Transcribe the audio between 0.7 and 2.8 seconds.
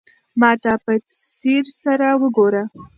په ځير سره وگوره.